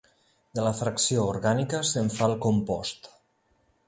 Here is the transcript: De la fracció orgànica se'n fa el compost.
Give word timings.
De 0.59 0.63
la 0.67 0.71
fracció 0.77 1.25
orgànica 1.33 1.81
se'n 1.93 2.09
fa 2.15 2.31
el 2.31 2.37
compost. 2.47 3.11